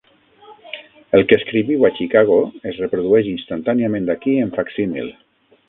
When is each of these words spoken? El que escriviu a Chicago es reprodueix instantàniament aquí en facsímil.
El 1.17 1.25
que 1.31 1.37
escriviu 1.41 1.85
a 1.91 1.91
Chicago 1.99 2.39
es 2.71 2.81
reprodueix 2.85 3.31
instantàniament 3.35 4.13
aquí 4.17 4.37
en 4.49 4.53
facsímil. 4.59 5.17